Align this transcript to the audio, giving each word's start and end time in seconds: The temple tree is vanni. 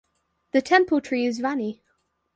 The 0.53 0.63
temple 0.63 0.99
tree 0.99 1.27
is 1.27 1.37
vanni. 1.41 1.83